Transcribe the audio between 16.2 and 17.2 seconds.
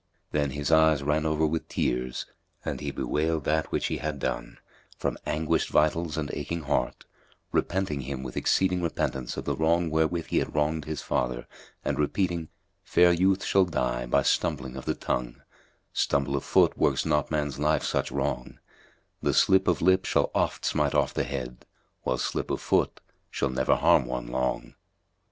of foot works